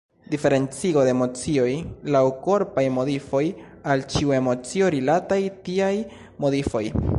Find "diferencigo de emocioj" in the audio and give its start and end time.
0.33-1.67